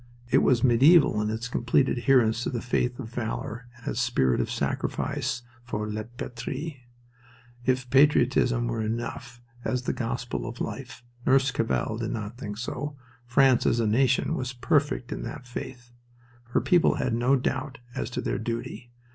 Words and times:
It 0.31 0.39
was 0.39 0.63
medieval 0.63 1.21
in 1.21 1.29
its 1.29 1.47
complete 1.47 1.87
adherence 1.87 2.41
to 2.41 2.49
the 2.49 2.59
faith 2.63 2.97
of 2.99 3.11
valor 3.13 3.67
and 3.77 3.87
its 3.89 4.01
spirit 4.01 4.41
of 4.41 4.49
sacrifice 4.49 5.43
for 5.63 5.87
La 5.87 6.05
Patrie. 6.17 6.87
If 7.67 7.87
patriotism 7.91 8.65
were 8.67 8.81
enough 8.81 9.43
as 9.63 9.83
the 9.83 9.93
gospel 9.93 10.47
of 10.47 10.59
life 10.59 11.03
Nurse 11.23 11.51
Cavell 11.51 11.99
did 11.99 12.09
not 12.09 12.35
think 12.35 12.57
so 12.57 12.97
France 13.27 13.67
as 13.67 13.79
a 13.79 13.85
nation 13.85 14.33
was 14.33 14.53
perfect 14.53 15.11
in 15.11 15.21
that 15.21 15.45
faith. 15.45 15.91
Her 16.45 16.61
people 16.61 16.95
had 16.95 17.13
no 17.13 17.35
doubt 17.35 17.77
as 17.93 18.09
to 18.09 18.21
their 18.21 18.39
duty. 18.39 18.89